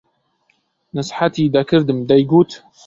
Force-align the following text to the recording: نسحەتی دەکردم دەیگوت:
نسحەتی 0.95 1.45
دەکردم 1.55 1.99
دەیگوت: 2.09 2.51